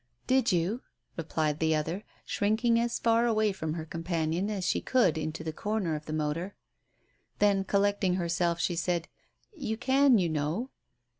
[0.33, 0.81] "Did you?"
[1.15, 5.53] replied the other, shrinking as far away from her companion as she could into the
[5.53, 6.55] corner of the motor.
[7.37, 9.07] Then, collecting herself, she said,
[9.55, 10.71] "You can, you know."